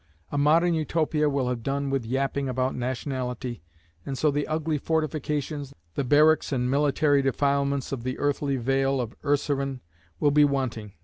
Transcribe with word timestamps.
A 0.31 0.37
Modern 0.39 0.73
Utopia 0.73 1.29
will 1.29 1.47
have 1.47 1.61
done 1.61 1.91
with 1.91 2.05
yapping 2.05 2.49
about 2.49 2.73
nationality, 2.73 3.61
and 4.03 4.17
so 4.17 4.31
the 4.31 4.47
ugly 4.47 4.79
fortifications, 4.79 5.75
the 5.93 6.03
barracks 6.03 6.51
and 6.51 6.71
military 6.71 7.21
defilements 7.21 7.91
of 7.91 8.01
the 8.01 8.17
earthly 8.17 8.55
vale 8.57 8.99
of 8.99 9.13
Urseren 9.21 9.79
will 10.19 10.31
be 10.31 10.43
wanting. 10.43 10.93